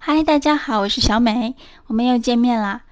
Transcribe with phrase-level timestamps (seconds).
[0.00, 1.56] 嗨，大家好，我是小美，
[1.88, 2.84] 我们又见面啦。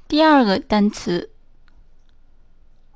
[0.07, 1.29] 第二个单词。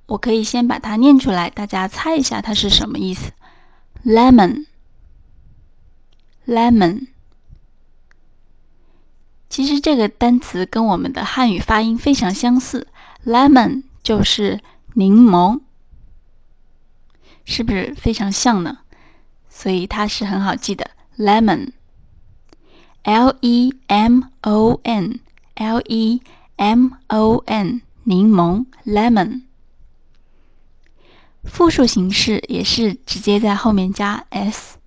[0.09, 3.31] 我可以先把它念出来，大家猜一下它是什么意思
[4.03, 4.65] ？lemon，lemon。
[9.49, 12.87] 其实这个单词跟我们的汉语发音非常相似
[13.23, 14.59] ，lemon 就是
[14.95, 15.61] 柠檬，
[17.45, 18.79] 是不是非常像呢？
[19.47, 21.69] 所以它是很好记的，lemon，l
[23.41, 26.21] e m o n，l e
[26.55, 29.43] m o n，柠檬，lemon。
[31.49, 34.77] 复数形式也是直接在后面加 s，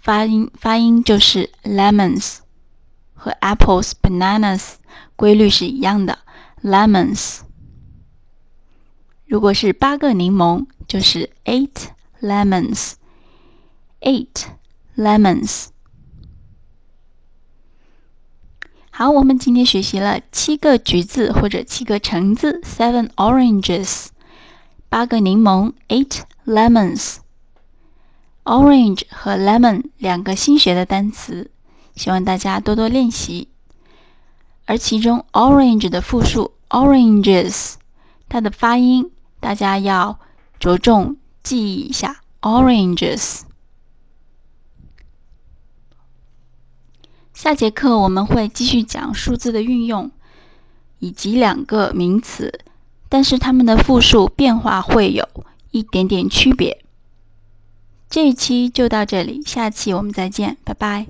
[0.00, 2.38] 发音发音就是 lemons，
[3.14, 4.74] 和 apples、bananas
[5.16, 6.20] 规律是一样的
[6.62, 7.40] ，lemons。
[9.26, 11.88] 如果是八个柠檬，就是 eight
[12.20, 12.98] lemons，eight
[14.96, 15.68] lemons。
[18.90, 24.10] 好，我们今天学习了七个橘子或者七个橙子，seven oranges。
[24.94, 27.16] 八个柠檬，eight lemons。
[28.44, 31.50] orange 和 lemon 两个新学的单词，
[31.96, 33.48] 希望大家多多练习。
[34.66, 37.74] 而其中 orange 的复数 oranges，
[38.28, 39.10] 它的发音
[39.40, 40.20] 大家要
[40.60, 43.40] 着重记忆一下 oranges。
[47.32, 50.12] 下节课我们会继续讲数字的运用，
[51.00, 52.60] 以及两个名词。
[53.14, 55.28] 但是它们的复数变化会有
[55.70, 56.84] 一点点区别。
[58.10, 61.06] 这一期就到这里，下期我们再见，拜拜。